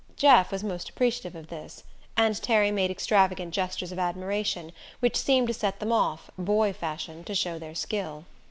[0.15, 1.83] Jeff was most appreciative of this;
[2.17, 7.23] and Terry made extravagant gestures of admiration, which seemed to set them off, boy fashion,
[7.25, 8.25] to show their skill.